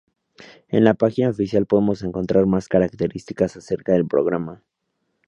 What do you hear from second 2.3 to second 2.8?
más